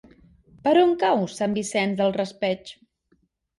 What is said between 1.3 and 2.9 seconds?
Sant Vicent del Raspeig?